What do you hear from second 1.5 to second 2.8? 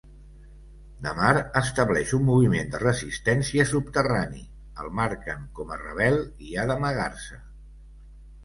estableix un moviment